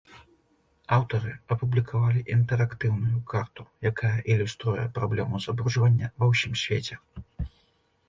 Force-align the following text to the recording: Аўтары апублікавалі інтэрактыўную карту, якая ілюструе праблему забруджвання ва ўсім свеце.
Аўтары 0.95 1.33
апублікавалі 1.55 2.23
інтэрактыўную 2.37 3.21
карту, 3.35 3.69
якая 3.93 4.17
ілюструе 4.33 4.89
праблему 4.99 5.35
забруджвання 5.49 6.15
ва 6.21 6.25
ўсім 6.35 6.61
свеце. 6.67 7.03